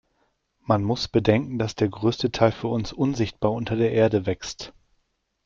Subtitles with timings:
[0.63, 4.73] Man muss bedenken, dass der größte Teil für uns unsichtbar unter der Erde wächst.